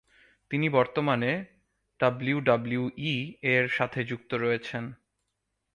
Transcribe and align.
তিনি 0.51 0.67
বর্তমানে 0.69 1.31
ডাব্লিউডাব্লিউই 1.99 3.15
এর 3.43 3.65
সাথে 3.67 3.99
যুক্ত 4.03 4.31
রয়েছেন। 4.33 4.83